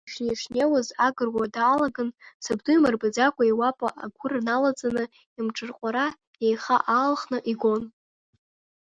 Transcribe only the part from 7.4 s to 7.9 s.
игон.